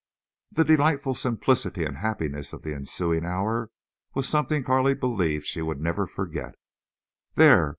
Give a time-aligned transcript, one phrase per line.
[0.51, 3.69] The delightful simplicity and happiness of the ensuing hour
[4.15, 6.55] was something Carley believed she would never forget.
[7.35, 7.69] "There!